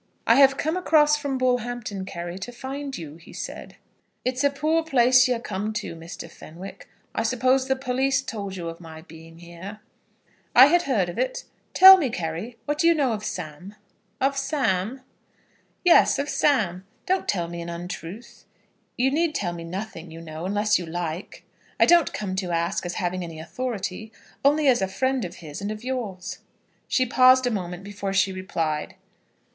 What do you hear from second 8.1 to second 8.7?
told you